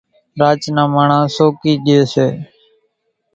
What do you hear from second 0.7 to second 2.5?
نان ماڻۿان سوڪِي ڄيَ سي۔